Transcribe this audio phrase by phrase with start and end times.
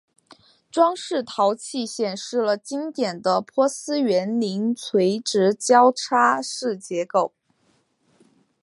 [0.71, 7.31] 装饰陶器显示了经典的波斯园林垂直交叉式结构。